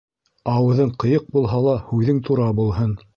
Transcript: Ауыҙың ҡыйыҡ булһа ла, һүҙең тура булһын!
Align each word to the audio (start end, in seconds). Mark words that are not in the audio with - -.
Ауыҙың 0.53 0.93
ҡыйыҡ 1.03 1.27
булһа 1.35 1.59
ла, 1.67 1.75
һүҙең 1.91 2.25
тура 2.31 2.49
булһын! 2.61 2.97